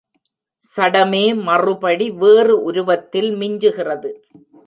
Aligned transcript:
சடமே 0.63 1.25
மறுபடி 1.43 2.07
வேறு 2.11 2.55
உருவத்தில் 2.63 3.31
மிஞ்சுகிறது. 3.35 4.11